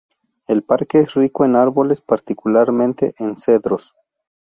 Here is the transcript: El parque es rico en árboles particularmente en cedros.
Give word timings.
El 0.47 0.63
parque 0.63 0.97
es 0.99 1.13
rico 1.13 1.45
en 1.45 1.55
árboles 1.55 2.01
particularmente 2.01 3.13
en 3.19 3.37
cedros. 3.37 3.93